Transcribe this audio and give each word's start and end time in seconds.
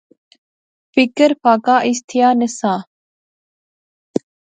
فکر 0.93 1.29
فاقہ 1.41 1.75
اس 1.87 1.99
تھیا 2.09 2.29
نہسا 2.39 2.73